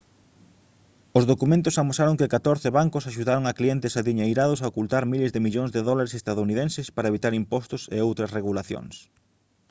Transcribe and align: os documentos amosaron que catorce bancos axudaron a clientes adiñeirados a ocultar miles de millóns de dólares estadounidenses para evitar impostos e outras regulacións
os 1.17 1.27
documentos 1.31 1.79
amosaron 1.81 2.17
que 2.19 2.33
catorce 2.35 2.69
bancos 2.79 3.07
axudaron 3.09 3.43
a 3.45 3.57
clientes 3.59 3.93
adiñeirados 4.01 4.59
a 4.61 4.69
ocultar 4.71 5.03
miles 5.13 5.31
de 5.35 5.43
millóns 5.45 5.73
de 5.75 5.81
dólares 5.89 6.17
estadounidenses 6.21 6.87
para 6.95 7.09
evitar 7.11 7.33
impostos 7.41 7.81
e 7.95 7.97
outras 8.07 8.33
regulacións 8.37 8.95